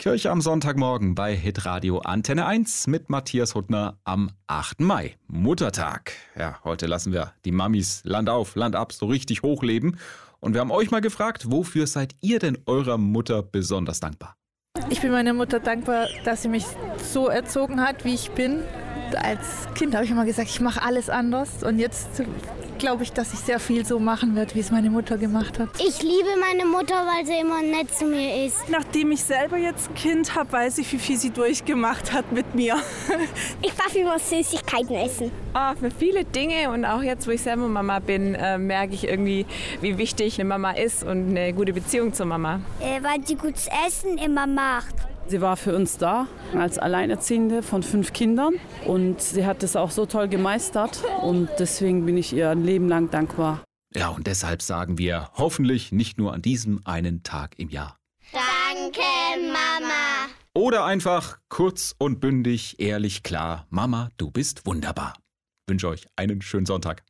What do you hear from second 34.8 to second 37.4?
essen. Ah, für viele Dinge und auch jetzt, wo